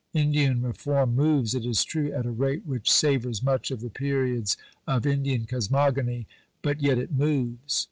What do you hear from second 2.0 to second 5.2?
at a rate which "savours much of the periods of